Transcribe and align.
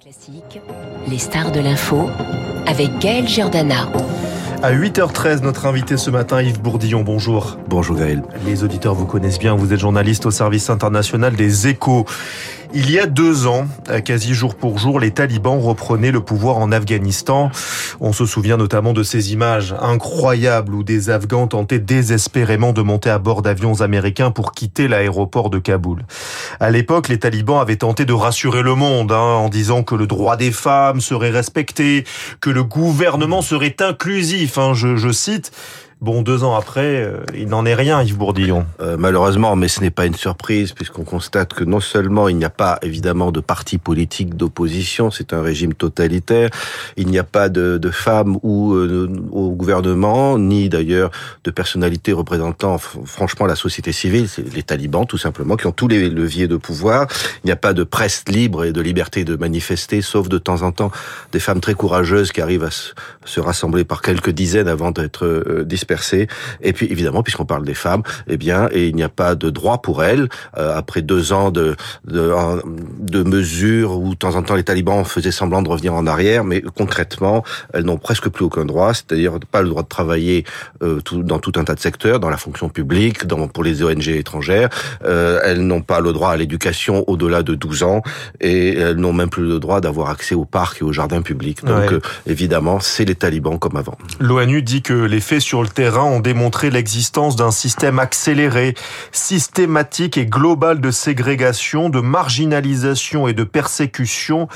Classique, 0.00 0.60
les 1.08 1.18
stars 1.18 1.52
de 1.52 1.60
l'info 1.60 2.08
avec 2.66 2.98
Gaël 2.98 3.26
Giordana. 3.26 3.88
À 4.62 4.72
8h13, 4.72 5.42
notre 5.42 5.66
invité 5.66 5.96
ce 5.96 6.08
matin, 6.10 6.40
Yves 6.40 6.60
Bourdillon, 6.60 7.02
bonjour. 7.02 7.58
Bonjour 7.68 7.96
Gaël. 7.96 8.22
Les 8.46 8.62
auditeurs 8.62 8.94
vous 8.94 9.06
connaissent 9.06 9.38
bien, 9.38 9.54
vous 9.54 9.72
êtes 9.72 9.80
journaliste 9.80 10.24
au 10.24 10.30
service 10.30 10.70
international 10.70 11.34
des 11.34 11.66
échos. 11.66 12.06
Il 12.74 12.90
y 12.90 12.98
a 12.98 13.04
deux 13.04 13.46
ans, 13.46 13.66
quasi 14.02 14.32
jour 14.32 14.54
pour 14.54 14.78
jour, 14.78 14.98
les 14.98 15.10
talibans 15.10 15.58
reprenaient 15.60 16.10
le 16.10 16.22
pouvoir 16.22 16.56
en 16.56 16.72
Afghanistan. 16.72 17.50
On 18.00 18.14
se 18.14 18.24
souvient 18.24 18.56
notamment 18.56 18.94
de 18.94 19.02
ces 19.02 19.34
images 19.34 19.74
incroyables 19.78 20.74
où 20.74 20.82
des 20.82 21.10
Afghans 21.10 21.48
tentaient 21.48 21.78
désespérément 21.78 22.72
de 22.72 22.80
monter 22.80 23.10
à 23.10 23.18
bord 23.18 23.42
d'avions 23.42 23.82
américains 23.82 24.30
pour 24.30 24.52
quitter 24.52 24.88
l'aéroport 24.88 25.50
de 25.50 25.58
Kaboul. 25.58 26.06
À 26.60 26.70
l'époque, 26.70 27.08
les 27.08 27.18
talibans 27.18 27.60
avaient 27.60 27.76
tenté 27.76 28.06
de 28.06 28.14
rassurer 28.14 28.62
le 28.62 28.74
monde 28.74 29.12
hein, 29.12 29.16
en 29.16 29.50
disant 29.50 29.82
que 29.82 29.94
le 29.94 30.06
droit 30.06 30.38
des 30.38 30.52
femmes 30.52 31.02
serait 31.02 31.30
respecté, 31.30 32.04
que 32.40 32.48
le 32.48 32.64
gouvernement 32.64 33.42
serait 33.42 33.76
inclusif. 33.80 34.56
Hein, 34.56 34.72
je, 34.72 34.96
je 34.96 35.12
cite. 35.12 35.52
Bon, 36.02 36.22
deux 36.22 36.42
ans 36.42 36.56
après, 36.56 37.04
euh, 37.04 37.18
il 37.32 37.46
n'en 37.46 37.64
est 37.64 37.76
rien, 37.76 38.02
Yves 38.02 38.16
Bourdillon. 38.16 38.66
Euh, 38.80 38.96
malheureusement, 38.98 39.54
mais 39.54 39.68
ce 39.68 39.80
n'est 39.80 39.92
pas 39.92 40.04
une 40.04 40.16
surprise, 40.16 40.72
puisqu'on 40.72 41.04
constate 41.04 41.54
que 41.54 41.62
non 41.62 41.78
seulement 41.78 42.26
il 42.26 42.36
n'y 42.36 42.44
a 42.44 42.50
pas 42.50 42.80
évidemment 42.82 43.30
de 43.30 43.38
parti 43.38 43.78
politique 43.78 44.34
d'opposition, 44.34 45.12
c'est 45.12 45.32
un 45.32 45.42
régime 45.42 45.74
totalitaire, 45.74 46.50
il 46.96 47.06
n'y 47.06 47.20
a 47.20 47.22
pas 47.22 47.48
de, 47.48 47.78
de 47.78 47.90
femmes 47.90 48.36
ou 48.42 48.72
euh, 48.74 49.08
au 49.30 49.50
gouvernement, 49.50 50.40
ni 50.40 50.68
d'ailleurs 50.68 51.12
de 51.44 51.52
personnalités 51.52 52.12
représentant 52.12 52.78
franchement 52.78 53.46
la 53.46 53.54
société 53.54 53.92
civile, 53.92 54.28
c'est 54.28 54.52
les 54.56 54.64
talibans 54.64 55.06
tout 55.06 55.18
simplement, 55.18 55.54
qui 55.54 55.68
ont 55.68 55.72
tous 55.72 55.86
les 55.86 56.10
leviers 56.10 56.48
de 56.48 56.56
pouvoir. 56.56 57.06
Il 57.44 57.46
n'y 57.46 57.52
a 57.52 57.56
pas 57.56 57.74
de 57.74 57.84
presse 57.84 58.24
libre 58.26 58.64
et 58.64 58.72
de 58.72 58.80
liberté 58.80 59.22
de 59.22 59.36
manifester, 59.36 60.02
sauf 60.02 60.28
de 60.28 60.38
temps 60.38 60.62
en 60.62 60.72
temps 60.72 60.90
des 61.30 61.38
femmes 61.38 61.60
très 61.60 61.74
courageuses 61.74 62.32
qui 62.32 62.40
arrivent 62.40 62.64
à 62.64 62.72
se, 62.72 62.92
se 63.24 63.38
rassembler 63.38 63.84
par 63.84 64.02
quelques 64.02 64.30
dizaines 64.30 64.66
avant 64.66 64.90
d'être 64.90 65.26
euh, 65.26 65.62
dispersées 65.92 66.28
et 66.62 66.72
puis 66.72 66.86
évidemment, 66.90 67.22
puisqu'on 67.22 67.44
parle 67.44 67.64
des 67.64 67.74
femmes, 67.74 68.02
eh 68.28 68.36
bien, 68.36 68.68
et 68.72 68.88
il 68.88 68.94
n'y 68.96 69.02
a 69.02 69.08
pas 69.08 69.34
de 69.34 69.50
droit 69.50 69.82
pour 69.82 70.02
elles 70.04 70.28
euh, 70.56 70.76
après 70.76 71.02
deux 71.02 71.32
ans 71.32 71.50
de, 71.50 71.76
de, 72.06 72.32
de 73.00 73.22
mesures 73.22 73.98
où 73.98 74.10
de 74.10 74.14
temps 74.18 74.34
en 74.36 74.42
temps 74.42 74.54
les 74.54 74.64
talibans 74.64 75.04
faisaient 75.04 75.30
semblant 75.32 75.62
de 75.62 75.68
revenir 75.68 75.94
en 75.94 76.06
arrière, 76.06 76.44
mais 76.44 76.62
concrètement, 76.76 77.44
elles 77.74 77.84
n'ont 77.84 77.98
presque 77.98 78.28
plus 78.28 78.44
aucun 78.44 78.64
droit, 78.64 78.94
c'est-à-dire 78.94 79.38
pas 79.50 79.62
le 79.62 79.68
droit 79.68 79.82
de 79.82 79.88
travailler 79.88 80.44
euh, 80.82 81.00
tout, 81.00 81.22
dans 81.22 81.38
tout 81.38 81.52
un 81.56 81.64
tas 81.64 81.74
de 81.74 81.80
secteurs, 81.80 82.20
dans 82.20 82.30
la 82.30 82.36
fonction 82.36 82.68
publique, 82.68 83.26
dans, 83.26 83.48
pour 83.48 83.64
les 83.64 83.82
ONG 83.82 84.08
étrangères. 84.08 84.68
Euh, 85.04 85.40
elles 85.44 85.60
n'ont 85.60 85.82
pas 85.82 86.00
le 86.00 86.12
droit 86.12 86.30
à 86.30 86.36
l'éducation 86.36 87.04
au-delà 87.08 87.42
de 87.42 87.54
12 87.54 87.82
ans 87.82 88.02
et 88.40 88.76
elles 88.78 88.96
n'ont 88.96 89.12
même 89.12 89.30
plus 89.30 89.46
le 89.46 89.58
droit 89.58 89.80
d'avoir 89.80 90.10
accès 90.10 90.34
aux 90.34 90.44
parcs 90.44 90.78
et 90.80 90.84
aux 90.84 90.92
jardins 90.92 91.22
publics. 91.22 91.64
Donc 91.64 91.90
Ouais. 91.90 91.98
évidemment, 92.26 92.78
c'est 92.80 93.04
les 93.04 93.14
talibans 93.16 93.58
comme 93.58 93.76
avant. 93.76 93.96
L'ONU 94.20 94.62
dit 94.62 94.82
que 94.82 94.92
les 94.92 95.20
faits 95.20 95.40
sur 95.40 95.62
le 95.62 95.68
terrain 95.68 95.81
ont 95.90 96.20
démontré 96.20 96.70
l'existence 96.70 97.36
d'un 97.36 97.50
système 97.50 97.98
accéléré, 97.98 98.74
systématique 99.10 100.16
et 100.16 100.26
global 100.26 100.80
de 100.80 100.90
ségrégation, 100.90 101.88
de 101.88 102.00
marginalisation 102.00 103.28
et 103.28 103.32
de 103.32 103.44
persécution. 103.44 104.48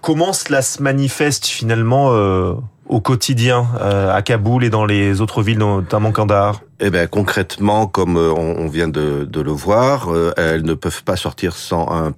Comment 0.00 0.32
cela 0.32 0.62
se 0.62 0.82
manifeste 0.82 1.46
finalement 1.46 2.12
euh, 2.12 2.54
au 2.86 3.00
quotidien 3.00 3.66
euh, 3.80 4.14
à 4.14 4.22
Kaboul 4.22 4.64
et 4.64 4.70
dans 4.70 4.84
les 4.84 5.20
autres 5.20 5.42
villes, 5.42 5.58
notamment 5.58 6.12
Kandahar? 6.12 6.60
Eh 6.86 6.90
ben 6.90 7.08
concrètement, 7.08 7.86
comme 7.86 8.18
euh, 8.18 8.30
on 8.30 8.68
vient 8.68 8.88
de, 8.88 9.24
de 9.24 9.40
le 9.40 9.52
voir, 9.52 10.12
euh, 10.12 10.32
elles 10.36 10.66
ne 10.66 10.74
peuvent 10.74 11.02
pas 11.02 11.16
sortir 11.16 11.56
sans 11.56 11.90
un 11.90 12.12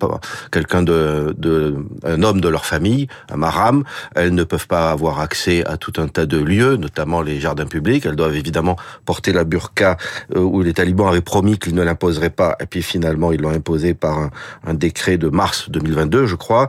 quelqu'un 0.51 0.83
de, 0.83 1.37
de 1.39 1.77
un 2.05 2.21
homme 2.25 2.41
de 2.41 2.49
leur 2.49 2.67
famille, 2.67 3.07
un 3.31 3.37
maram. 3.37 3.85
Elles 4.17 4.35
ne 4.35 4.43
peuvent 4.43 4.67
pas 4.67 4.91
avoir 4.91 5.21
accès 5.21 5.65
à 5.69 5.77
tout 5.77 5.93
un 5.99 6.09
tas 6.09 6.27
de 6.27 6.39
lieux, 6.39 6.75
notamment 6.75 7.23
les 7.23 7.39
jardins 7.39 7.67
publics. 7.67 8.07
Elles 8.07 8.17
doivent 8.17 8.35
évidemment 8.35 8.75
porter 9.05 9.33
la 9.33 9.45
burqa 9.45 9.99
euh, 10.35 10.41
où 10.41 10.63
les 10.63 10.73
talibans 10.73 11.07
avaient 11.07 11.21
promis 11.21 11.61
qu'ils 11.61 11.77
ne 11.77 11.85
l'imposeraient 11.85 12.31
pas, 12.31 12.57
et 12.59 12.67
puis 12.67 12.83
finalement 12.83 13.31
ils 13.31 13.41
l'ont 13.41 13.55
imposé 13.55 13.95
par 13.95 14.19
un, 14.19 14.31
un 14.67 14.75
décret 14.75 15.17
de 15.17 15.29
mars 15.29 15.71
2022, 15.71 16.27
je 16.27 16.35
crois. 16.35 16.67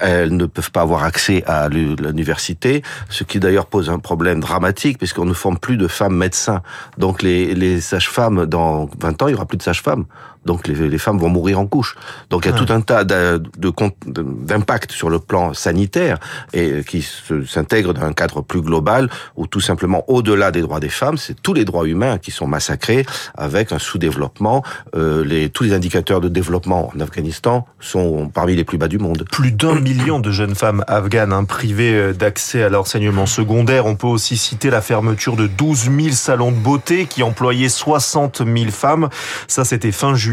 Elles 0.00 0.36
ne 0.36 0.46
peuvent 0.46 0.70
pas 0.70 0.82
avoir 0.82 1.02
accès 1.02 1.42
à 1.48 1.68
l'u- 1.68 1.96
l'université, 1.96 2.82
ce 3.08 3.24
qui 3.24 3.40
d'ailleurs 3.40 3.66
pose 3.66 3.90
un 3.90 3.98
problème 3.98 4.38
dramatique 4.38 4.98
puisqu'on 4.98 5.24
ne 5.24 5.34
forme 5.34 5.58
plus 5.58 5.76
de 5.76 5.88
femmes 5.88 6.16
médecins. 6.16 6.62
Donc 6.98 7.20
les, 7.22 7.31
les 7.54 7.80
sages-femmes, 7.80 8.46
dans 8.46 8.88
20 9.00 9.22
ans, 9.22 9.28
il 9.28 9.32
y 9.32 9.34
aura 9.34 9.46
plus 9.46 9.58
de 9.58 9.62
sages-femmes. 9.62 10.04
Donc 10.44 10.66
les, 10.68 10.88
les 10.88 10.98
femmes 10.98 11.18
vont 11.18 11.28
mourir 11.28 11.60
en 11.60 11.66
couche. 11.66 11.94
Donc 12.30 12.44
il 12.44 12.48
y 12.48 12.52
a 12.52 12.54
Ouais. 12.58 12.64
tout 12.66 12.72
un 12.72 12.80
tas 12.80 13.04
d'a- 13.04 13.38
de 13.38 13.68
compte- 13.70 13.96
d'impact 14.06 14.92
sur 14.92 15.08
le 15.10 15.18
plan 15.18 15.54
sanitaire 15.54 16.18
et 16.52 16.82
qui 16.86 17.02
se- 17.02 17.44
s'intègre 17.44 17.94
dans 17.94 18.02
un 18.02 18.12
cadre 18.12 18.40
plus 18.42 18.60
global 18.60 19.08
où 19.36 19.46
tout 19.46 19.60
simplement 19.60 20.04
au-delà 20.08 20.50
des 20.50 20.60
droits 20.60 20.80
des 20.80 20.88
femmes, 20.88 21.16
c'est 21.16 21.40
tous 21.40 21.54
les 21.54 21.64
droits 21.64 21.86
humains 21.86 22.18
qui 22.18 22.30
sont 22.32 22.46
massacrés 22.46 23.06
avec 23.36 23.70
un 23.72 23.78
sous-développement. 23.78 24.64
Euh, 24.96 25.24
les, 25.24 25.48
tous 25.48 25.62
les 25.64 25.72
indicateurs 25.74 26.20
de 26.20 26.28
développement 26.28 26.90
en 26.94 27.00
Afghanistan 27.00 27.66
sont 27.78 28.28
parmi 28.28 28.56
les 28.56 28.64
plus 28.64 28.78
bas 28.78 28.88
du 28.88 28.98
monde. 28.98 29.24
Plus 29.30 29.52
d'un 29.52 29.78
million 29.80 30.18
de 30.18 30.30
jeunes 30.32 30.54
femmes 30.54 30.84
afghanes 30.88 31.32
hein, 31.32 31.44
privées 31.44 31.94
euh, 31.94 32.12
d'accès 32.12 32.62
à 32.64 32.68
l'enseignement 32.68 33.26
secondaire. 33.26 33.86
On 33.86 33.94
peut 33.96 34.06
aussi 34.08 34.36
citer 34.36 34.70
la 34.70 34.80
fermeture 34.80 35.36
de 35.36 35.46
12 35.46 35.84
000 35.84 36.10
salons 36.10 36.50
de 36.50 36.56
beauté 36.56 37.06
qui 37.06 37.22
employaient 37.22 37.68
60 37.68 38.42
000 38.44 38.70
femmes. 38.70 39.08
Ça, 39.46 39.64
c'était 39.64 39.92
fin 39.92 40.14
juillet. 40.14 40.31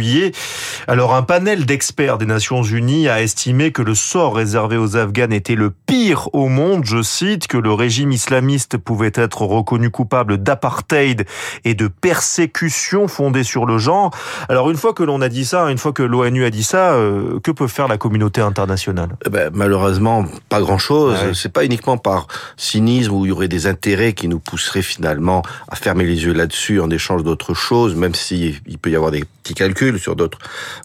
Alors, 0.88 1.14
un 1.14 1.24
panel 1.24 1.66
d'experts 1.66 2.18
des 2.18 2.26
Nations 2.26 2.64
Unies 2.64 3.08
a 3.08 3.22
estimé 3.22 3.72
que 3.72 3.82
le 3.82 3.96
sort 3.96 4.36
réservé 4.36 4.78
aux 4.78 4.98
Afghanes 4.98 5.34
était 5.34 5.56
le 5.56 5.72
pire 5.72 6.30
au 6.34 6.48
monde. 6.48 6.86
Je 6.86 7.02
cite 7.02 7.48
que 7.48 7.58
le 7.58 7.72
régime 7.74 8.12
islamiste 8.12 8.78
pouvait 8.78 9.12
être 9.14 9.42
reconnu 9.42 9.90
coupable 9.90 10.38
d'apartheid 10.38 11.26
et 11.66 11.74
de 11.74 11.88
persécution 11.88 13.08
fondée 13.08 13.44
sur 13.44 13.66
le 13.66 13.78
genre. 13.78 14.12
Alors, 14.48 14.70
une 14.70 14.78
fois 14.78 14.94
que 14.94 15.04
l'on 15.04 15.22
a 15.22 15.30
dit 15.30 15.46
ça, 15.46 15.70
une 15.70 15.78
fois 15.78 15.94
que 15.94 16.04
l'ONU 16.04 16.46
a 16.46 16.50
dit 16.50 16.64
ça, 16.64 16.94
euh, 16.94 17.40
que 17.42 17.52
peut 17.52 17.68
faire 17.68 17.88
la 17.88 17.98
communauté 17.98 18.42
internationale? 18.42 19.10
Eh 19.26 19.30
ben, 19.30 19.52
malheureusement, 19.54 20.26
pas 20.50 20.62
grand-chose. 20.62 21.14
Ouais. 21.14 21.32
C'est 21.34 21.52
pas 21.52 21.66
uniquement 21.66 21.98
par 21.98 22.28
cynisme 22.58 23.14
où 23.14 23.26
il 23.26 23.30
y 23.30 23.32
aurait 23.32 23.48
des 23.48 23.68
intérêts 23.68 24.14
qui 24.14 24.28
nous 24.28 24.40
pousseraient 24.40 24.82
finalement 24.82 25.42
à 25.68 25.76
fermer 25.76 26.06
les 26.06 26.24
yeux 26.24 26.34
là-dessus 26.34 26.80
en 26.80 26.90
échange 26.90 27.24
d'autres 27.24 27.54
choses, 27.54 27.96
même 27.96 28.16
si 28.16 28.60
il 28.68 28.78
peut 28.78 28.90
y 28.90 28.96
avoir 28.96 29.12
des 29.12 29.24
petits 29.44 29.54
calculs 29.54 29.89
sur 29.98 30.16
d'autres 30.16 30.38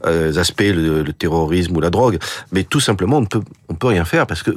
euh, 0.07 0.37
aspects, 0.37 0.63
le, 0.63 1.05
terrorisme 1.13 1.77
ou 1.77 1.81
la 1.81 1.91
drogue. 1.91 2.19
Mais 2.53 2.65
tout 2.65 2.81
simplement, 2.81 3.19
on 3.19 3.27
peut, 3.27 3.43
on 3.69 3.75
peut 3.75 3.89
rien 3.89 4.05
faire 4.05 4.27
parce 4.27 4.43
que 4.43 4.53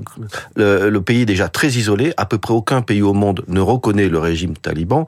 le, 0.55 0.97
pays 0.99 1.21
est 1.21 1.25
déjà 1.25 1.47
très 1.47 1.69
isolé. 1.69 2.13
À 2.17 2.25
peu 2.25 2.37
près 2.37 2.53
aucun 2.53 2.81
pays 2.81 3.01
au 3.01 3.13
monde 3.13 3.43
ne 3.47 3.59
reconnaît 3.59 4.09
le 4.09 4.19
régime 4.19 4.55
taliban 4.57 5.05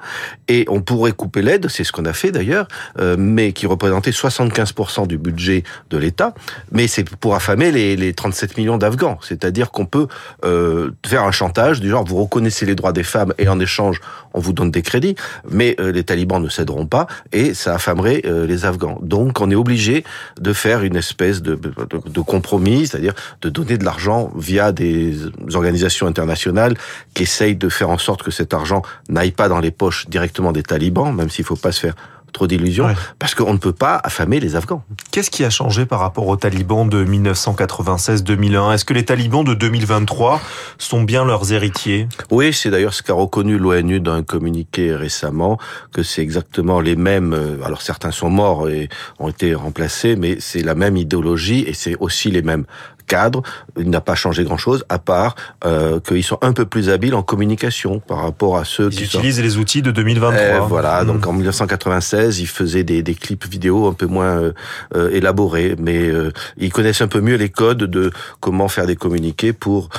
et 0.48 0.66
on 0.70 0.82
pourrait 0.82 1.12
couper 1.12 1.42
l'aide, 1.42 1.68
c'est 1.70 1.84
ce 1.84 1.92
qu'on 1.92 2.06
a 2.06 2.14
fait 2.14 2.32
d'ailleurs, 2.32 2.68
euh, 3.00 3.16
mais 3.18 3.52
qui 3.54 3.68
représentait 3.68 4.12
75% 4.12 5.08
du 5.08 5.18
budget 5.18 5.64
de 5.90 5.98
l'État. 5.98 6.34
Mais 6.72 6.88
c'est 6.88 7.10
pour 7.18 7.36
affamer 7.36 7.72
les, 7.72 7.96
les 7.96 8.14
37 8.14 8.58
millions 8.58 8.78
d'Afghans. 8.78 9.18
C'est-à-dire 9.22 9.72
qu'on 9.72 9.86
peut 9.86 10.08
euh, 10.46 10.92
faire 11.06 11.24
un 11.24 11.32
chantage 11.32 11.80
du 11.80 11.90
genre 11.90 12.06
vous 12.06 12.18
reconnaissez 12.24 12.66
les 12.66 12.76
droits 12.76 12.94
des 12.94 13.04
femmes 13.04 13.34
et 13.38 13.48
en 13.48 13.60
échange 13.60 14.00
on 14.34 14.40
vous 14.40 14.54
donne 14.54 14.72
des 14.72 14.82
crédits, 14.82 15.16
mais 15.50 15.76
les 15.80 16.04
talibans 16.04 16.42
ne 16.42 16.50
céderont 16.50 16.86
pas 16.86 17.08
et 17.32 17.54
ça 17.54 17.76
affamerait 17.76 18.22
les 18.26 18.66
Afghans. 18.66 19.00
Donc 19.02 19.29
on 19.40 19.50
est 19.52 19.56
obligé 19.56 20.04
de 20.40 20.54
faire 20.54 20.84
une 20.84 20.96
espèce 20.96 21.42
de, 21.42 21.56
de, 21.56 21.72
de 22.06 22.22
compromis, 22.22 22.88
c'est-à-dire 22.88 23.14
de 23.42 23.50
donner 23.50 23.78
de 23.78 23.86
l'argent 23.86 24.32
via 24.36 24.72
des 24.72 25.16
organisations 25.54 26.08
internationales 26.08 26.76
qui 27.14 27.24
essayent 27.24 27.56
de 27.56 27.70
faire 27.70 27.90
en 27.90 27.98
sorte 27.98 28.24
que 28.24 28.32
cet 28.32 28.54
argent 28.54 28.82
n'aille 29.10 29.32
pas 29.32 29.50
dans 29.50 29.60
les 29.60 29.72
poches 29.72 30.08
directement 30.10 30.52
des 30.52 30.64
talibans, 30.64 31.14
même 31.14 31.30
s'il 31.30 31.44
ne 31.44 31.48
faut 31.48 31.56
pas 31.56 31.72
se 31.72 31.80
faire 31.80 31.96
trop 32.32 32.48
d'illusions, 32.48 32.86
Ouais. 32.86 32.96
parce 33.20 33.36
qu'on 33.36 33.54
ne 33.54 33.58
peut 33.58 33.74
pas 33.74 34.00
affamer 34.04 34.40
les 34.40 34.56
Afghans. 34.56 34.84
Qu'est-ce 35.12 35.30
qui 35.32 35.44
a 35.44 35.50
changé 35.50 35.86
par 35.86 36.00
rapport 36.00 36.28
aux 36.28 36.36
talibans 36.38 36.88
de 36.88 37.04
1996-2001 37.06 38.74
Est-ce 38.74 38.86
que 38.86 38.94
les 38.94 39.06
talibans 39.06 39.44
de 39.44 39.54
2023 39.54 40.42
sont 40.78 41.02
bien 41.04 41.26
leurs 41.26 41.52
héritiers? 41.52 42.08
Oui, 42.32 42.54
c'est 42.54 42.70
d'ailleurs 42.70 42.94
ce 42.94 43.04
qu'a 43.04 43.14
reconnu 43.14 43.58
l'ONU 43.58 44.00
dans 44.00 44.14
un 44.14 44.24
communiqué 44.24 44.96
récemment, 44.96 45.58
que 45.92 46.04
c'est 46.04 46.22
exactement 46.22 46.80
les 46.80 46.96
mêmes, 46.96 47.34
euh, 47.34 47.64
alors 47.64 47.82
certains 47.82 48.12
sont 48.12 48.30
morts 48.30 48.70
et 48.70 48.90
ont 49.20 49.30
été 49.30 49.54
remplacés, 49.56 50.16
mais 50.16 50.38
c'est 50.40 50.62
la 50.64 50.76
même 50.76 50.98
idéologie 50.98 51.64
et 51.68 51.74
c'est 51.74 51.96
aussi 52.00 52.32
les 52.32 52.42
mêmes 52.42 52.66
cadres. 53.10 53.42
Il 53.78 53.90
n'a 53.90 54.00
pas 54.02 54.16
changé 54.16 54.44
grand-chose, 54.46 54.86
à 54.88 55.00
part 55.00 55.36
euh, 55.66 56.00
qu'ils 56.00 56.24
sont 56.24 56.38
un 56.42 56.54
peu 56.54 56.66
plus 56.66 56.90
habiles 56.90 57.16
en 57.16 57.24
communication 57.24 58.00
par 58.00 58.20
rapport 58.22 58.56
à 58.58 58.64
ceux 58.64 58.90
Ils 58.92 58.98
qui 59.00 59.06
sont... 59.08 59.18
utilisent 59.18 59.42
les 59.42 59.58
outils 59.58 59.82
de 59.82 59.92
2023. 59.92 60.46
Eh, 60.66 60.68
voilà, 60.70 61.04
donc 61.04 61.26
Mm. 61.26 61.30
en 61.30 61.34
1996, 61.34 62.40
ils 62.40 62.48
faisaient 62.48 62.84
des, 62.84 63.02
des 63.04 63.16
clips 63.16 63.46
vidéo 63.48 63.88
un 63.88 63.94
peu 63.94 64.06
moins 64.06 64.38
euh, 64.38 64.52
euh, 64.96 65.10
élaborés, 65.12 65.76
mais 65.80 66.08
euh, 66.08 66.32
ils 66.58 66.72
connaissent 66.72 67.02
un 67.02 67.08
peu 67.08 67.20
mieux 67.22 67.36
les 67.36 67.50
codes 67.50 67.84
de 67.84 68.12
comment 68.40 68.68
faire 68.70 68.86
des 68.86 68.96
communiqués 68.96 69.52
pour 69.54 69.90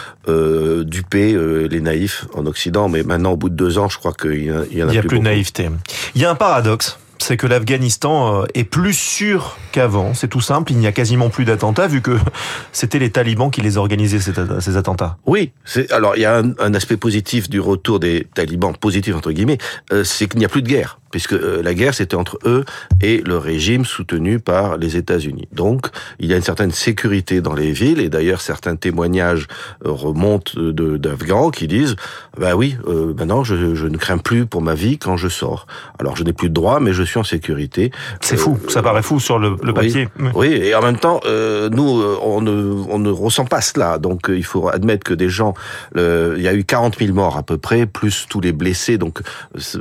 duper 0.84 1.36
les 1.68 1.80
naïfs 1.80 2.26
en 2.34 2.46
Occident. 2.46 2.88
Mais 2.88 3.02
maintenant, 3.02 3.32
au 3.32 3.36
bout 3.36 3.48
de 3.50 3.56
deux 3.56 3.78
ans, 3.78 3.88
je 3.88 3.98
crois 3.98 4.12
qu'il 4.12 4.44
y, 4.44 4.52
en 4.52 4.60
a- 4.60 4.64
il 4.70 4.78
y 4.78 4.82
en 4.82 4.88
a 4.88 4.90
Il 4.90 4.92
n'y 4.92 4.98
a 4.98 5.00
plus, 5.00 5.08
plus 5.08 5.18
de 5.18 5.24
naïveté. 5.24 5.68
Il 6.14 6.22
y 6.22 6.24
a 6.24 6.30
un 6.30 6.34
paradoxe 6.36 6.98
c'est 7.22 7.36
que 7.36 7.46
l'Afghanistan 7.46 8.42
euh, 8.42 8.46
est 8.54 8.64
plus 8.64 8.94
sûr 8.94 9.58
qu'avant. 9.72 10.14
C'est 10.14 10.28
tout 10.28 10.40
simple, 10.40 10.72
il 10.72 10.78
n'y 10.78 10.86
a 10.86 10.92
quasiment 10.92 11.30
plus 11.30 11.44
d'attentats 11.44 11.86
vu 11.86 12.00
que 12.00 12.16
c'était 12.72 12.98
les 12.98 13.10
talibans 13.10 13.50
qui 13.50 13.60
les 13.60 13.76
organisaient, 13.76 14.20
ces 14.20 14.76
attentats. 14.76 15.18
Oui, 15.26 15.52
alors 15.90 16.16
il 16.16 16.22
y 16.22 16.24
a 16.24 16.36
un, 16.36 16.74
aspect 16.74 16.96
positif 16.96 17.50
du 17.50 17.60
retour 17.60 18.00
des 18.00 18.26
talibans, 18.34 18.76
positif 18.76 19.14
entre 19.14 19.32
guillemets, 19.32 19.58
euh, 19.92 20.04
c'est 20.04 20.28
qu'il 20.28 20.38
n'y 20.38 20.44
a 20.44 20.48
plus 20.48 20.62
de 20.62 20.68
guerre 20.68 21.00
puisque 21.10 21.32
euh, 21.32 21.62
la 21.62 21.74
guerre 21.74 21.94
c'était 21.94 22.14
entre 22.14 22.38
eux 22.44 22.64
et 23.02 23.22
le 23.26 23.36
régime 23.36 23.84
soutenu 23.84 24.38
par 24.38 24.76
les 24.76 24.96
États-Unis. 24.96 25.48
Donc 25.52 25.88
il 26.18 26.26
y 26.26 26.34
a 26.34 26.36
une 26.36 26.42
certaine 26.42 26.70
sécurité 26.70 27.40
dans 27.40 27.54
les 27.54 27.72
villes 27.72 28.00
et 28.00 28.08
d'ailleurs 28.08 28.40
certains 28.40 28.76
témoignages 28.76 29.46
euh, 29.84 29.90
remontent 29.90 30.52
d'Afghans 30.56 31.50
qui 31.50 31.66
disent 31.66 31.96
bah 32.38 32.54
oui 32.54 32.76
euh, 32.86 33.12
maintenant 33.16 33.44
je, 33.44 33.74
je, 33.74 33.86
ne 33.86 33.96
crains 33.96 34.18
plus 34.18 34.46
pour 34.46 34.62
ma 34.62 34.74
vie 34.74 34.98
quand 34.98 35.16
je 35.16 35.28
sors. 35.28 35.66
Alors 35.98 36.16
je 36.16 36.24
n'ai 36.24 36.32
plus 36.32 36.48
de 36.48 36.54
droit 36.54 36.80
mais 36.80 36.92
je 36.92 37.02
suis 37.02 37.18
en 37.18 37.24
sécurité. 37.24 37.90
C'est 38.20 38.36
fou, 38.36 38.58
ça 38.68 38.82
paraît 38.82 39.02
fou 39.02 39.20
sur 39.20 39.38
le, 39.38 39.56
le 39.62 39.74
papier. 39.74 40.08
Oui, 40.34 40.48
et 40.48 40.74
en 40.74 40.82
même 40.82 40.98
temps 40.98 41.20
nous 41.24 42.02
on 42.22 42.40
ne, 42.40 42.52
on 42.88 42.98
ne 42.98 43.10
ressent 43.10 43.44
pas 43.44 43.60
cela 43.60 43.98
donc 43.98 44.26
il 44.28 44.44
faut 44.44 44.68
admettre 44.68 45.04
que 45.04 45.14
des 45.14 45.28
gens 45.28 45.54
il 45.96 46.40
y 46.40 46.48
a 46.48 46.54
eu 46.54 46.64
40 46.64 46.98
000 46.98 47.12
morts 47.12 47.36
à 47.36 47.42
peu 47.42 47.58
près 47.58 47.86
plus 47.86 48.26
tous 48.28 48.40
les 48.40 48.52
blessés 48.52 48.98
donc 48.98 49.20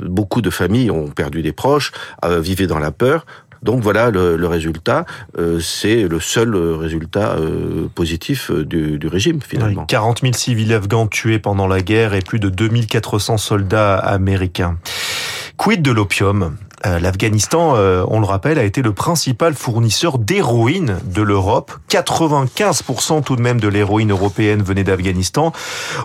beaucoup 0.04 0.42
de 0.42 0.50
familles 0.50 0.90
ont 0.90 1.10
perdu 1.20 1.42
des 1.42 1.52
proches, 1.52 1.92
euh, 2.24 2.40
vivaient 2.40 2.66
dans 2.66 2.78
la 2.78 2.92
peur. 2.92 3.26
Donc 3.62 3.82
voilà 3.82 4.10
le, 4.10 4.46
résultat, 4.46 5.04
euh, 5.38 5.60
c'est 5.60 6.08
le 6.08 6.18
seul 6.18 6.56
résultat 6.56 7.36
euh, 7.36 7.88
positif 7.94 8.50
euh, 8.50 8.64
du, 8.64 9.06
régime 9.06 9.40
finalement. 9.42 9.84
40 9.84 10.22
000 10.22 10.32
civils 10.32 10.72
afghans 10.72 11.06
tués 11.06 11.38
pendant 11.38 11.66
la 11.66 11.82
guerre 11.82 12.14
et 12.14 12.20
plus 12.20 12.40
de 12.40 12.48
2400 12.48 13.36
soldats 13.36 13.98
américains. 13.98 14.78
Quid 15.58 15.82
de 15.82 15.90
l'opium? 15.92 16.42
euh, 16.44 16.69
L'Afghanistan, 16.84 17.74
euh, 17.76 18.04
on 18.08 18.20
le 18.20 18.26
rappelle, 18.26 18.58
a 18.58 18.64
été 18.64 18.82
le 18.82 18.92
principal 18.92 19.54
fournisseur 19.54 20.18
d'héroïne 20.18 20.98
de 21.04 21.22
l'Europe. 21.22 21.72
95% 21.90 23.22
tout 23.22 23.36
de 23.36 23.42
même 23.42 23.60
de 23.60 23.68
l'héroïne 23.68 24.10
européenne 24.10 24.62
venait 24.62 24.84
d'Afghanistan. 24.84 25.52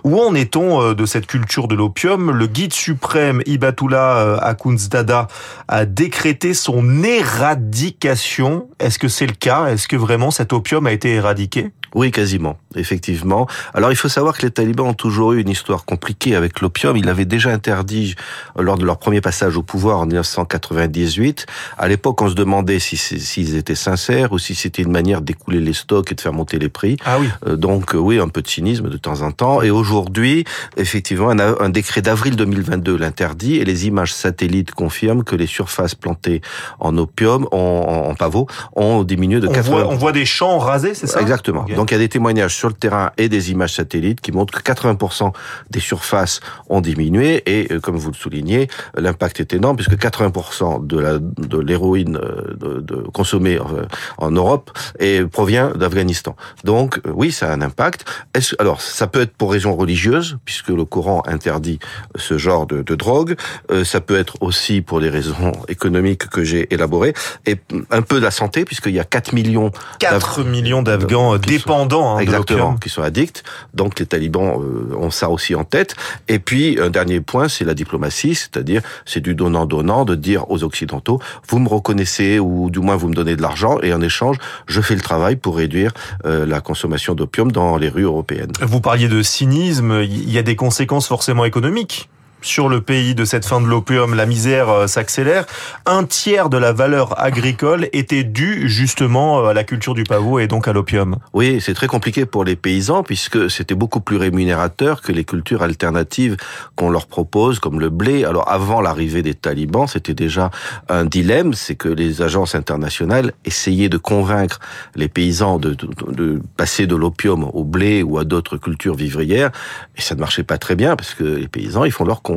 Où 0.03 0.19
en 0.19 0.35
est-on 0.35 0.81
euh, 0.81 0.93
de 0.93 1.05
cette 1.05 1.27
culture 1.27 1.67
de 1.67 1.75
l'opium? 1.75 2.31
Le 2.31 2.47
guide 2.47 2.73
suprême 2.73 3.41
Ibatullah 3.45 4.37
Akhundzada 4.41 5.27
a 5.67 5.85
décrété 5.85 6.53
son 6.53 7.03
éradication. 7.03 8.67
Est-ce 8.79 8.99
que 8.99 9.07
c'est 9.07 9.27
le 9.27 9.33
cas? 9.33 9.67
Est-ce 9.67 9.87
que 9.87 9.95
vraiment 9.95 10.31
cet 10.31 10.53
opium 10.53 10.87
a 10.87 10.91
été 10.91 11.13
éradiqué? 11.13 11.71
Oui, 11.95 12.11
quasiment, 12.11 12.57
effectivement. 12.75 13.47
Alors 13.73 13.89
il 13.89 13.95
faut 13.95 14.09
savoir 14.09 14.37
que 14.37 14.41
les 14.41 14.51
talibans 14.51 14.87
ont 14.87 14.93
toujours 14.93 15.31
eu 15.31 15.41
une 15.41 15.47
histoire 15.47 15.85
compliquée 15.85 16.35
avec 16.35 16.59
l'opium. 16.59 16.97
Ils 16.97 17.05
l'avaient 17.05 17.23
déjà 17.23 17.51
interdit 17.51 18.15
lors 18.59 18.77
de 18.77 18.85
leur 18.85 18.97
premier 18.97 19.21
passage 19.21 19.55
au 19.55 19.63
pouvoir 19.63 19.99
en 19.99 20.05
1998. 20.05 21.45
À 21.77 21.87
l'époque, 21.87 22.21
on 22.21 22.27
se 22.27 22.35
demandait 22.35 22.79
s'ils 22.79 22.99
si, 22.99 23.55
étaient 23.55 23.75
sincères 23.75 24.33
ou 24.33 24.39
si 24.39 24.55
c'était 24.55 24.81
une 24.81 24.91
manière 24.91 25.21
d'écouler 25.21 25.61
les 25.61 25.71
stocks 25.71 26.11
et 26.11 26.15
de 26.15 26.19
faire 26.19 26.33
monter 26.33 26.59
les 26.59 26.67
prix. 26.67 26.97
Ah 27.05 27.17
oui. 27.17 27.29
Euh, 27.47 27.55
donc 27.55 27.95
euh, 27.95 27.97
oui, 27.97 28.19
un 28.19 28.27
peu 28.27 28.41
de 28.41 28.47
cynisme 28.49 28.89
de 28.89 28.97
temps 28.97 29.21
en 29.21 29.31
temps. 29.31 29.61
Et 29.61 29.71
aujourd'hui, 29.71 30.43
effectivement, 30.75 31.29
un, 31.29 31.39
un 31.39 31.69
décret 31.69 32.01
d'avril 32.01 32.35
2022 32.35 32.97
l'interdit 32.97 33.55
et 33.55 33.63
les 33.63 33.87
images 33.87 34.13
satellites 34.13 34.71
confirment 34.71 35.23
que 35.23 35.37
les 35.37 35.47
surfaces 35.47 35.95
plantées 35.95 36.41
en 36.81 36.97
opium, 36.97 37.47
en, 37.53 38.09
en 38.09 38.15
pavot, 38.15 38.47
ont 38.75 39.03
diminué 39.03 39.39
de 39.39 39.47
on 39.47 39.53
80%. 39.53 39.61
Voit, 39.61 39.87
on 39.87 39.95
voit 39.95 40.11
des 40.11 40.25
champs 40.25 40.57
rasés, 40.57 40.93
c'est 40.93 41.07
ça? 41.07 41.21
Exactement. 41.21 41.65
Donc 41.73 41.84
il 41.91 41.93
y 41.93 41.97
a 41.97 41.99
des 41.99 42.09
témoignages 42.09 42.55
sur 42.55 42.67
le 42.67 42.73
terrain 42.73 43.11
et 43.17 43.29
des 43.29 43.51
images 43.51 43.73
satellites 43.73 44.21
qui 44.21 44.31
montrent 44.31 44.53
que 44.53 44.71
80% 44.71 45.31
des 45.69 45.79
surfaces 45.79 46.39
ont 46.69 46.81
diminué 46.81 47.43
et 47.45 47.71
euh, 47.71 47.79
comme 47.79 47.97
vous 47.97 48.11
le 48.11 48.15
soulignez, 48.15 48.67
l'impact 48.95 49.39
est 49.39 49.53
énorme 49.53 49.75
puisque 49.75 49.95
80% 49.95 50.85
de 50.85 50.99
la 50.99 51.19
de 51.19 51.59
l'héroïne 51.59 52.17
euh, 52.17 52.55
de, 52.55 52.81
de, 52.81 52.95
consommée 53.13 53.57
euh, 53.57 53.85
en 54.17 54.31
Europe 54.31 54.71
et 54.99 55.23
provient 55.23 55.71
d'Afghanistan. 55.71 56.35
Donc 56.63 56.99
oui, 57.05 57.31
ça 57.31 57.51
a 57.51 57.53
un 57.53 57.61
impact. 57.61 58.05
Est 58.33 58.55
alors 58.59 58.81
ça 58.81 59.07
peut 59.07 59.21
être 59.21 59.35
pour 59.35 59.51
raisons 59.51 59.75
religieuses 59.75 60.37
puisque 60.45 60.69
le 60.69 60.85
Coran 60.85 61.23
interdit 61.25 61.79
ce 62.15 62.37
genre 62.37 62.67
de, 62.67 62.81
de 62.81 62.95
drogue. 62.95 63.35
ça 63.83 64.01
peut 64.01 64.17
être 64.17 64.37
aussi 64.41 64.81
pour 64.81 65.01
des 65.01 65.09
raisons 65.09 65.51
économiques 65.67 66.27
que 66.29 66.43
j'ai 66.43 66.73
élaborées 66.73 67.13
et 67.45 67.57
un 67.91 68.01
peu 68.01 68.17
de 68.17 68.23
la 68.23 68.31
santé 68.31 68.65
puisqu'il 68.65 68.93
y 68.93 68.99
a 68.99 69.03
4 69.03 69.33
millions 69.33 69.71
4 69.99 70.43
millions 70.43 70.81
d'Afghans 70.81 71.37
dépendants 71.75 72.15
Hein, 72.15 72.19
Exactement, 72.19 72.75
qui 72.75 72.89
sont 72.89 73.01
addicts. 73.01 73.43
Donc 73.73 73.99
les 73.99 74.05
talibans 74.05 74.59
euh, 74.61 74.95
ont 74.97 75.11
ça 75.11 75.29
aussi 75.29 75.55
en 75.55 75.63
tête. 75.63 75.95
Et 76.27 76.39
puis 76.39 76.79
un 76.79 76.89
dernier 76.89 77.21
point, 77.21 77.47
c'est 77.47 77.65
la 77.65 77.73
diplomatie, 77.73 78.35
c'est-à-dire 78.35 78.81
c'est 79.05 79.19
du 79.21 79.35
donnant-donnant 79.35 80.05
de 80.05 80.15
dire 80.15 80.49
aux 80.49 80.63
occidentaux 80.63 81.19
vous 81.47 81.59
me 81.59 81.67
reconnaissez 81.69 82.39
ou 82.39 82.69
du 82.69 82.79
moins 82.79 82.95
vous 82.95 83.07
me 83.07 83.13
donnez 83.13 83.35
de 83.35 83.41
l'argent 83.41 83.79
et 83.81 83.93
en 83.93 84.01
échange 84.01 84.37
je 84.67 84.81
fais 84.81 84.95
le 84.95 85.01
travail 85.01 85.35
pour 85.35 85.57
réduire 85.57 85.91
euh, 86.25 86.45
la 86.45 86.61
consommation 86.61 87.13
d'opium 87.15 87.51
dans 87.51 87.77
les 87.77 87.89
rues 87.89 88.03
européennes. 88.03 88.51
Vous 88.61 88.81
parliez 88.81 89.07
de 89.07 89.21
cynisme, 89.21 90.01
il 90.03 90.31
y 90.31 90.37
a 90.37 90.43
des 90.43 90.55
conséquences 90.55 91.07
forcément 91.07 91.45
économiques 91.45 92.09
sur 92.45 92.69
le 92.69 92.79
pays 92.79 93.15
de 93.15 93.25
cette 93.25 93.45
fin 93.45 93.59
de 93.59 93.65
l'opium, 93.65 94.13
la 94.13 94.27
misère 94.27 94.69
euh, 94.69 94.87
s'accélère. 94.87 95.45
Un 95.85 96.03
tiers 96.03 96.49
de 96.49 96.57
la 96.57 96.73
valeur 96.73 97.19
agricole 97.19 97.89
était 97.91 98.23
due 98.23 98.69
justement 98.69 99.39
euh, 99.39 99.47
à 99.47 99.53
la 99.53 99.63
culture 99.63 99.95
du 99.95 100.03
pavot 100.03 100.37
et 100.37 100.47
donc 100.47 100.67
à 100.67 100.73
l'opium. 100.73 101.17
Oui, 101.33 101.59
c'est 101.59 101.73
très 101.73 101.87
compliqué 101.87 102.25
pour 102.27 102.43
les 102.43 102.55
paysans 102.55 103.01
puisque 103.01 103.49
c'était 103.49 103.73
beaucoup 103.73 103.99
plus 103.99 104.17
rémunérateur 104.17 105.01
que 105.01 105.11
les 105.11 105.23
cultures 105.23 105.63
alternatives 105.63 106.37
qu'on 106.75 106.91
leur 106.91 107.07
propose, 107.07 107.59
comme 107.59 107.79
le 107.79 107.89
blé. 107.89 108.25
Alors 108.25 108.51
avant 108.51 108.79
l'arrivée 108.79 109.23
des 109.23 109.33
talibans, 109.33 109.87
c'était 109.87 110.13
déjà 110.13 110.51
un 110.87 111.05
dilemme, 111.05 111.55
c'est 111.55 111.75
que 111.75 111.89
les 111.89 112.21
agences 112.21 112.53
internationales 112.53 113.33
essayaient 113.43 113.89
de 113.89 113.97
convaincre 113.97 114.59
les 114.95 115.07
paysans 115.07 115.57
de, 115.57 115.75
de, 116.09 116.41
passer 116.57 116.85
de 116.85 116.95
l'opium 116.95 117.43
au 117.53 117.63
blé 117.63 118.03
ou 118.03 118.19
à 118.19 118.23
d'autres 118.23 118.57
cultures 118.57 118.95
vivrières, 118.95 119.51
et 119.97 120.01
ça 120.01 120.13
ne 120.13 120.19
marchait 120.19 120.43
pas 120.43 120.59
très 120.59 120.75
bien 120.75 120.95
parce 120.95 121.15
que 121.15 121.23
les 121.23 121.47
paysans, 121.47 121.85
ils 121.85 121.91
font 121.91 122.05
leur 122.05 122.21
compte. 122.21 122.34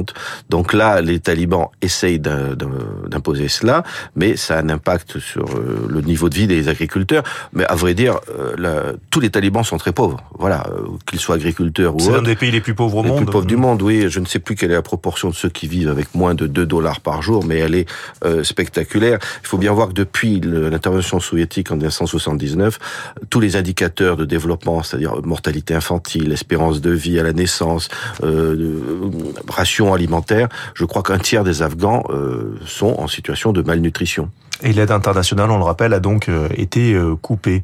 Donc 0.51 0.73
là, 0.73 1.01
les 1.01 1.21
talibans 1.21 1.69
essayent 1.83 2.21
d'imposer 2.21 3.49
cela, 3.49 3.83
mais 4.17 4.37
ça 4.37 4.57
a 4.57 4.63
un 4.63 4.69
impact 4.69 5.19
sur 5.19 5.45
euh, 5.45 5.87
le 5.89 6.01
niveau 6.01 6.29
de 6.29 6.35
vie 6.35 6.47
des 6.47 6.69
agriculteurs. 6.69 7.23
Mais 7.53 7.65
à 7.65 7.75
vrai 7.75 7.95
dire, 7.95 8.19
euh, 8.39 8.93
tous 9.11 9.21
les 9.21 9.31
talibans 9.31 9.65
sont 9.65 9.79
très 9.79 9.93
pauvres. 9.93 10.19
Voilà, 10.39 10.67
euh, 10.71 10.87
qu'ils 11.07 11.21
soient 11.21 11.37
agriculteurs 11.37 11.95
ou 11.95 12.01
C'est 12.01 12.15
un 12.15 12.23
des 12.23 12.37
pays 12.37 12.51
les 12.51 12.61
plus 12.61 12.75
pauvres 12.75 12.99
au 12.99 13.03
les 13.03 13.09
monde. 13.09 13.19
Les 13.21 13.25
plus 13.25 13.33
pauvres 13.33 13.47
du 13.47 13.57
monde, 13.57 13.83
oui. 13.83 14.07
Je 14.09 14.21
ne 14.21 14.27
sais 14.27 14.39
plus 14.39 14.55
quelle 14.55 14.71
est 14.71 14.75
la 14.75 14.83
proportion 14.83 15.31
de 15.31 15.35
ceux 15.35 15.49
qui 15.49 15.69
vivent 15.69 15.89
avec 15.91 16.15
moins 16.15 16.35
de 16.35 16.47
2 16.47 16.67
dollars 16.67 17.01
par 17.01 17.23
jour, 17.23 17.45
mais 17.45 17.59
elle 17.59 17.75
est 17.75 17.87
spectaculaire. 18.43 19.19
Il 19.43 19.47
faut 19.47 19.59
bien 19.59 19.73
voir 19.73 19.89
que 19.89 19.95
depuis 19.95 20.41
l'intervention 20.41 21.21
soviétique 21.21 21.71
en 21.71 21.77
1979, 21.77 22.79
tous 23.31 23.41
les 23.41 23.57
indicateurs 23.57 24.17
de 24.17 24.25
développement, 24.25 24.83
c'est-à-dire 24.83 25.21
mortalité 25.23 25.75
infantile, 25.75 26.33
espérance 26.33 26.81
de 26.81 26.91
vie 26.91 27.19
à 27.19 27.23
la 27.23 27.33
naissance, 27.33 27.89
euh, 28.23 28.81
ration 29.79 29.95
alimentaire, 29.95 30.49
je 30.75 30.85
crois 30.85 31.03
qu'un 31.03 31.19
tiers 31.19 31.45
des 31.45 31.63
Afghans 31.63 32.03
euh, 32.11 32.59
sont 32.67 32.95
en 32.99 33.07
situation 33.07 33.53
de 33.53 33.63
malnutrition. 33.63 34.31
Et 34.63 34.73
l'aide 34.73 34.91
internationale, 34.91 35.51
on 35.51 35.59
le 35.59 35.65
rappelle, 35.65 35.95
a 35.95 36.01
donc 36.01 36.29
euh, 36.29 36.49
été 36.57 36.93
euh, 36.93 37.15
coupée. 37.15 37.63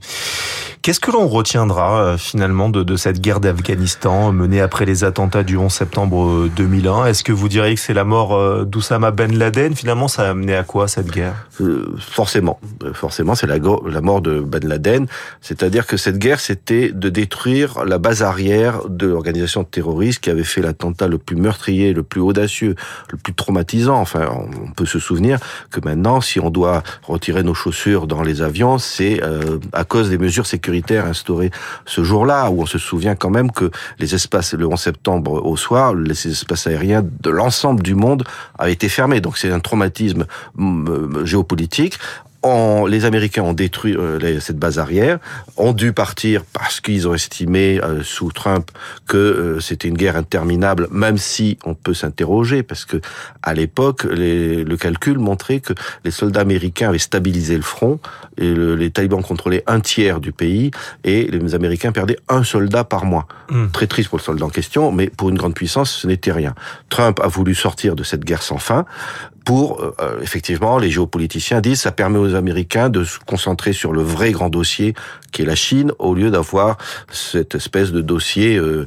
Qu'est-ce 0.84 1.00
que 1.00 1.10
l'on 1.10 1.26
retiendra 1.28 2.18
finalement 2.18 2.68
de, 2.68 2.82
de 2.82 2.96
cette 2.96 3.18
guerre 3.18 3.40
d'Afghanistan 3.40 4.32
menée 4.32 4.60
après 4.60 4.84
les 4.84 5.02
attentats 5.02 5.42
du 5.42 5.56
11 5.56 5.72
septembre 5.72 6.46
2001 6.54 7.06
Est-ce 7.06 7.24
que 7.24 7.32
vous 7.32 7.48
diriez 7.48 7.74
que 7.74 7.80
c'est 7.80 7.94
la 7.94 8.04
mort 8.04 8.66
d'Oussama 8.66 9.10
Ben 9.10 9.34
Laden? 9.34 9.74
Finalement, 9.74 10.08
ça 10.08 10.24
a 10.24 10.30
amené 10.32 10.54
à 10.54 10.62
quoi 10.62 10.86
cette 10.86 11.10
guerre? 11.10 11.46
Forcément, 11.98 12.60
forcément, 12.92 13.34
c'est 13.34 13.46
la, 13.46 13.56
la 13.56 14.00
mort 14.02 14.20
de 14.20 14.40
Ben 14.40 14.62
Laden. 14.62 15.06
C'est-à-dire 15.40 15.86
que 15.86 15.96
cette 15.96 16.18
guerre, 16.18 16.38
c'était 16.38 16.90
de 16.92 17.08
détruire 17.08 17.86
la 17.86 17.96
base 17.96 18.22
arrière 18.22 18.86
de 18.86 19.06
l'organisation 19.06 19.64
terroriste 19.64 20.20
qui 20.20 20.28
avait 20.28 20.44
fait 20.44 20.60
l'attentat 20.60 21.08
le 21.08 21.16
plus 21.16 21.36
meurtrier, 21.36 21.94
le 21.94 22.02
plus 22.02 22.20
audacieux, 22.20 22.74
le 23.10 23.16
plus 23.16 23.32
traumatisant. 23.32 23.98
Enfin, 23.98 24.28
on 24.30 24.72
peut 24.72 24.84
se 24.84 24.98
souvenir 24.98 25.38
que 25.70 25.80
maintenant, 25.82 26.20
si 26.20 26.40
on 26.40 26.50
doit 26.50 26.82
retirer 27.04 27.42
nos 27.42 27.54
chaussures 27.54 28.06
dans 28.06 28.20
les 28.20 28.42
avions, 28.42 28.76
c'est 28.76 29.24
euh, 29.24 29.58
à 29.72 29.84
cause 29.84 30.10
des 30.10 30.18
mesures 30.18 30.44
sécuritaires 30.44 30.73
instaurées 31.06 31.50
ce 31.86 32.04
jour-là, 32.04 32.50
où 32.50 32.62
on 32.62 32.66
se 32.66 32.78
souvient 32.78 33.14
quand 33.14 33.30
même 33.30 33.50
que 33.50 33.70
les 33.98 34.14
espaces, 34.14 34.54
le 34.54 34.66
11 34.66 34.78
septembre 34.78 35.44
au 35.44 35.56
soir, 35.56 35.94
les 35.94 36.26
espaces 36.26 36.66
aériens 36.66 37.02
de 37.02 37.30
l'ensemble 37.30 37.82
du 37.82 37.94
monde 37.94 38.24
avaient 38.58 38.72
été 38.72 38.88
fermés. 38.88 39.20
Donc 39.20 39.38
c'est 39.38 39.50
un 39.50 39.60
traumatisme 39.60 40.26
mm, 40.56 41.24
les 42.88 43.04
Américains 43.04 43.42
ont 43.42 43.52
détruit 43.52 43.96
euh, 43.96 44.40
cette 44.40 44.58
base 44.58 44.78
arrière, 44.78 45.18
ont 45.56 45.72
dû 45.72 45.92
partir 45.92 46.42
parce 46.52 46.80
qu'ils 46.80 47.08
ont 47.08 47.14
estimé 47.14 47.80
euh, 47.82 48.02
sous 48.02 48.32
Trump 48.32 48.70
que 49.06 49.16
euh, 49.16 49.60
c'était 49.60 49.88
une 49.88 49.96
guerre 49.96 50.16
interminable, 50.16 50.88
même 50.90 51.18
si 51.18 51.58
on 51.64 51.74
peut 51.74 51.94
s'interroger 51.94 52.62
parce 52.62 52.84
que 52.84 53.00
à 53.42 53.54
l'époque 53.54 54.04
le 54.04 54.76
calcul 54.76 55.18
montrait 55.18 55.60
que 55.60 55.72
les 56.04 56.10
soldats 56.10 56.40
américains 56.40 56.88
avaient 56.90 56.98
stabilisé 56.98 57.56
le 57.56 57.62
front 57.62 57.98
et 58.36 58.52
les 58.54 58.90
talibans 58.90 59.22
contrôlaient 59.22 59.62
un 59.66 59.80
tiers 59.80 60.20
du 60.20 60.32
pays 60.32 60.70
et 61.04 61.28
les 61.30 61.54
Américains 61.54 61.92
perdaient 61.92 62.18
un 62.28 62.44
soldat 62.44 62.84
par 62.84 63.04
mois. 63.04 63.26
Mmh. 63.50 63.68
Très 63.72 63.86
triste 63.86 64.08
pour 64.08 64.18
le 64.18 64.22
soldat 64.22 64.44
en 64.44 64.50
question, 64.50 64.92
mais 64.92 65.08
pour 65.08 65.30
une 65.30 65.36
grande 65.36 65.54
puissance, 65.54 65.90
ce 65.90 66.06
n'était 66.06 66.32
rien. 66.32 66.54
Trump 66.88 67.20
a 67.20 67.28
voulu 67.28 67.54
sortir 67.54 67.96
de 67.96 68.02
cette 68.02 68.24
guerre 68.24 68.42
sans 68.42 68.58
fin 68.58 68.84
pour 69.44 69.80
euh, 69.80 69.94
euh, 70.00 70.20
effectivement, 70.22 70.78
les 70.78 70.90
géopoliticiens 70.90 71.60
disent 71.60 71.82
ça 71.82 71.92
permet 71.92 72.18
aux 72.18 72.34
Américains 72.34 72.88
de 72.88 73.04
se 73.04 73.18
concentrer 73.18 73.72
sur 73.72 73.92
le 73.92 74.02
vrai 74.02 74.32
grand 74.32 74.48
dossier 74.48 74.94
qui 75.32 75.42
est 75.42 75.44
la 75.44 75.56
Chine 75.56 75.90
au 75.98 76.14
lieu 76.14 76.30
d'avoir 76.30 76.78
cette 77.10 77.56
espèce 77.56 77.90
de 77.90 78.00
dossier 78.00 78.56
euh, 78.56 78.86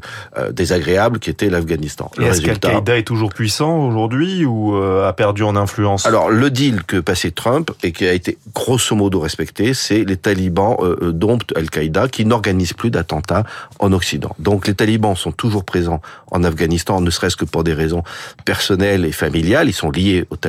désagréable 0.52 1.20
qui 1.20 1.30
était 1.30 1.50
l'Afghanistan. 1.50 2.10
Est-ce 2.22 2.42
qu'Al-Qaïda 2.42 2.98
est 2.98 3.04
toujours 3.04 3.34
puissant 3.34 3.86
aujourd'hui 3.86 4.46
ou 4.46 4.78
a 4.78 5.12
perdu 5.12 5.44
en 5.44 5.58
influence? 5.58 6.06
Alors 6.06 6.30
le 6.30 6.50
deal 6.50 6.84
que 6.84 6.98
passait 6.98 7.32
Trump 7.32 7.72
et 7.84 7.92
qui 7.92 8.08
a 8.08 8.14
été 8.14 8.38
grosso 8.56 8.96
modo 8.96 9.20
respecté, 9.20 9.74
c'est 9.74 10.06
les 10.06 10.16
talibans 10.16 10.78
domptent 11.02 11.56
Al-Qaïda 11.58 12.08
qui 12.08 12.24
n'organisent 12.24 12.74
plus 12.74 12.92
d'attentats 12.92 13.44
en 13.80 13.92
Occident. 13.92 14.34
Donc 14.40 14.68
les 14.68 14.74
talibans 14.74 15.18
sont 15.18 15.34
toujours 15.34 15.66
présents 15.66 16.02
en 16.32 16.46
Afghanistan, 16.46 17.02
ne 17.02 17.10
serait-ce 17.10 17.36
que 17.36 17.46
pour 17.46 17.66
des 17.66 17.74
raisons 17.74 18.04
personnelles 18.46 19.04
et 19.06 19.12
familiales. 19.12 19.68
Ils 19.68 19.74
sont 19.74 19.92
liés 19.92 20.26
aux 20.30 20.36
talibans, 20.36 20.47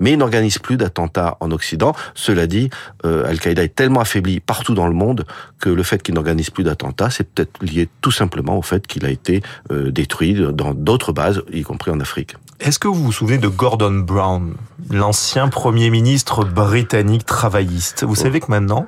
mais 0.00 0.12
ils 0.12 0.18
n'organisent 0.18 0.58
plus 0.58 0.76
d'attentats 0.76 1.36
en 1.40 1.50
Occident. 1.50 1.94
Cela 2.14 2.46
dit, 2.46 2.70
euh, 3.04 3.26
Al-Qaïda 3.26 3.62
est 3.62 3.74
tellement 3.74 4.00
affaibli 4.00 4.40
partout 4.40 4.74
dans 4.74 4.86
le 4.86 4.94
monde 4.94 5.24
que 5.60 5.68
le 5.68 5.82
fait 5.82 6.02
qu'il 6.02 6.14
n'organise 6.14 6.50
plus 6.50 6.64
d'attentats, 6.64 7.10
c'est 7.10 7.24
peut-être 7.24 7.62
lié 7.62 7.88
tout 8.00 8.10
simplement 8.10 8.58
au 8.58 8.62
fait 8.62 8.86
qu'il 8.86 9.04
a 9.04 9.10
été 9.10 9.42
euh, 9.70 9.90
détruit 9.90 10.34
dans 10.52 10.74
d'autres 10.74 11.12
bases, 11.12 11.42
y 11.52 11.62
compris 11.62 11.90
en 11.90 12.00
Afrique. 12.00 12.36
Est-ce 12.60 12.78
que 12.78 12.88
vous 12.88 13.02
vous 13.02 13.12
souvenez 13.12 13.38
de 13.38 13.48
Gordon 13.48 14.04
Brown, 14.06 14.54
l'ancien 14.90 15.48
Premier 15.48 15.90
ministre 15.90 16.44
britannique 16.44 17.26
travailliste? 17.26 18.04
Vous 18.04 18.14
savez 18.14 18.38
que 18.38 18.50
maintenant, 18.50 18.86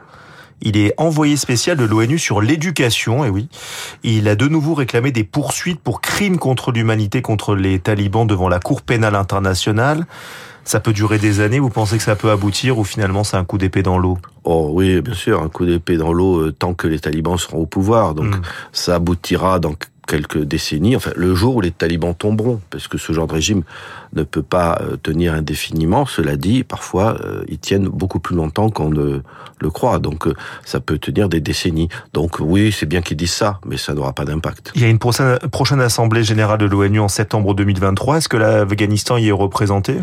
il 0.65 0.77
est 0.77 0.95
envoyé 0.97 1.37
spécial 1.37 1.77
de 1.77 1.85
l'ONU 1.85 2.19
sur 2.19 2.41
l'éducation, 2.41 3.25
et 3.25 3.29
oui. 3.29 3.49
Il 4.03 4.29
a 4.29 4.35
de 4.35 4.49
nouveau 4.49 4.75
réclamé 4.75 5.13
des 5.13 5.23
poursuites 5.23 5.81
pour 5.81 6.01
crimes 6.01 6.39
contre 6.39 6.73
l'humanité 6.73 7.23
contre 7.23 7.55
les 7.55 7.79
talibans 7.79 8.27
devant 8.27 8.49
la 8.49 8.59
Cour 8.59 8.83
pénale 8.83 9.15
internationale. 9.15 10.07
Ça 10.65 10.81
peut 10.81 10.95
durer 10.95 11.19
des 11.19 11.41
années, 11.41 11.61
vous 11.61 11.69
pensez 11.69 11.99
que 11.99 12.03
ça 12.03 12.17
peut 12.17 12.31
aboutir 12.31 12.79
ou 12.79 12.85
finalement 12.85 13.23
c'est 13.23 13.37
un 13.37 13.45
coup 13.45 13.59
d'épée 13.59 13.83
dans 13.83 13.99
l'eau? 13.99 14.17
Oh 14.45 14.71
oui, 14.73 15.03
bien 15.03 15.15
sûr, 15.15 15.43
un 15.43 15.51
coup 15.51 15.67
d'épée 15.67 15.99
dans 15.99 16.15
l'eau 16.15 16.41
euh, 16.41 16.53
tant 16.53 16.73
que 16.73 16.89
les 16.89 16.99
talibans 16.99 17.37
seront 17.37 17.59
au 17.59 17.67
pouvoir. 17.67 18.15
Donc 18.15 18.35
hmm. 18.35 18.43
ça 18.73 18.95
aboutira 18.95 19.59
dans 19.59 19.75
quelques 20.07 20.43
décennies, 20.43 20.97
enfin 20.97 21.11
le 21.17 21.35
jour 21.35 21.57
où 21.57 21.61
les 21.61 21.71
talibans 21.71 22.15
tomberont, 22.15 22.61
parce 22.71 22.89
que 22.89 22.99
ce 22.99 23.13
genre 23.13 23.27
de 23.27 23.33
régime 23.33 23.63
ne 24.13 24.23
peut 24.23 24.43
pas 24.43 24.79
euh, 24.81 24.97
tenir 24.97 25.35
indéfiniment. 25.35 26.07
Cela 26.07 26.37
dit, 26.37 26.65
parfois 26.65 27.17
euh, 27.25 27.45
ils 27.49 27.59
tiennent 27.59 27.89
beaucoup 27.89 28.21
plus 28.21 28.37
longtemps 28.37 28.71
qu'on 28.71 28.91
ne 28.91 29.21
le 29.61 29.71
croit, 29.71 29.99
donc 29.99 30.27
euh, 30.27 30.35
ça 30.65 30.81
peut 30.81 30.99
tenir 30.99 31.29
des 31.29 31.41
décennies. 31.41 31.89
Donc 32.13 32.39
oui, 32.41 32.73
c'est 32.73 32.87
bien 32.87 33.03
qu'ils 33.03 33.17
disent 33.17 33.33
ça, 33.33 33.61
mais 33.67 33.77
ça 33.77 33.95
n'aura 33.95 34.13
pas 34.13 34.25
d'impact. 34.25 34.73
Il 34.75 34.83
y 34.83 34.85
a 34.85 34.89
une 34.89 34.99
prochaine, 34.99 35.39
prochaine 35.51 35.81
assemblée 35.81 36.25
générale 36.25 36.59
de 36.59 36.67
l'ONU 36.67 37.01
en 37.01 37.09
septembre 37.09 37.55
2023. 37.55 38.19
Est-ce 38.19 38.29
que 38.29 38.37
l'Afghanistan 38.37 39.17
y 39.17 39.29
est 39.29 39.33
représenté? 39.33 39.97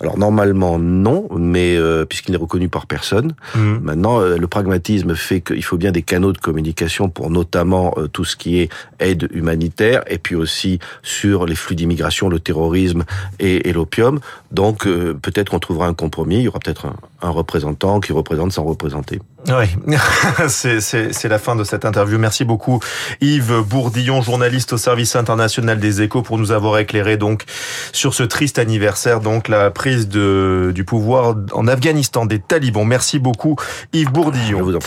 Alors 0.00 0.18
normalement 0.18 0.78
non, 0.78 1.28
mais 1.36 1.76
euh, 1.76 2.06
puisqu'il 2.06 2.32
n'est 2.32 2.38
reconnu 2.38 2.68
par 2.68 2.86
personne. 2.86 3.34
Mmh. 3.54 3.78
Maintenant, 3.82 4.20
euh, 4.20 4.38
le 4.38 4.46
pragmatisme 4.46 5.14
fait 5.14 5.42
qu'il 5.42 5.62
faut 5.62 5.76
bien 5.76 5.92
des 5.92 6.02
canaux 6.02 6.32
de 6.32 6.38
communication 6.38 7.10
pour 7.10 7.30
notamment 7.30 7.94
euh, 7.98 8.08
tout 8.08 8.24
ce 8.24 8.34
qui 8.34 8.60
est 8.60 8.70
aide 8.98 9.28
humanitaire 9.32 10.02
et 10.06 10.16
puis 10.18 10.34
aussi 10.34 10.78
sur 11.02 11.44
les 11.44 11.54
flux 11.54 11.76
d'immigration, 11.76 12.30
le 12.30 12.40
terrorisme 12.40 13.04
et, 13.38 13.68
et 13.68 13.72
l'opium. 13.72 14.20
Donc 14.52 14.84
peut-être 14.84 15.50
qu'on 15.50 15.58
trouvera 15.58 15.86
un 15.86 15.94
compromis. 15.94 16.36
Il 16.36 16.42
y 16.42 16.48
aura 16.48 16.58
peut-être 16.58 16.86
un, 16.86 16.96
un, 17.22 17.30
représentant 17.30 18.00
qui 18.00 18.12
représente 18.12 18.52
sans 18.52 18.64
représenter. 18.64 19.20
Oui, 19.48 19.66
c'est 20.48 21.28
la 21.28 21.38
fin 21.38 21.56
de 21.56 21.64
cette 21.64 21.84
interview. 21.84 22.18
Merci 22.18 22.44
beaucoup 22.44 22.80
Yves 23.20 23.62
Bourdillon, 23.62 24.20
journaliste 24.22 24.74
au 24.74 24.76
service 24.76 25.16
international 25.16 25.80
des 25.80 26.02
échos, 26.02 26.22
pour 26.22 26.38
nous 26.38 26.52
avoir 26.52 26.78
éclairé 26.78 27.16
donc 27.16 27.44
sur 27.92 28.14
ce 28.14 28.22
triste 28.22 28.58
anniversaire, 28.58 29.20
donc 29.20 29.48
la 29.48 29.70
prise 29.70 30.08
de, 30.08 30.72
du 30.74 30.84
pouvoir 30.84 31.36
en 31.52 31.66
Afghanistan 31.66 32.26
des 32.26 32.38
talibans. 32.38 32.86
Merci 32.86 33.18
beaucoup 33.18 33.56
Yves 33.92 34.12
Bourdillon. 34.12 34.62
vous 34.62 34.78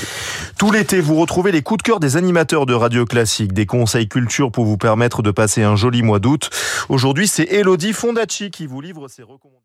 Tout 0.57 0.71
l'été, 0.71 1.01
vous 1.01 1.15
retrouvez 1.15 1.51
les 1.51 1.61
coups 1.61 1.79
de 1.79 1.83
cœur 1.83 1.99
des 1.99 2.15
animateurs 2.15 2.65
de 2.65 2.73
Radio 2.73 3.05
Classique, 3.05 3.53
des 3.53 3.65
conseils 3.65 4.07
culture 4.07 4.51
pour 4.51 4.65
vous 4.65 4.77
permettre 4.77 5.21
de 5.21 5.31
passer 5.31 5.63
un 5.63 5.75
joli 5.75 6.03
mois 6.03 6.19
d'août. 6.19 6.49
Aujourd'hui, 6.89 7.27
c'est 7.27 7.45
Elodie 7.51 7.93
Fondacci 7.93 8.51
qui 8.51 8.67
vous 8.67 8.81
livre 8.81 9.07
ses 9.07 9.23
recommandations. 9.23 9.59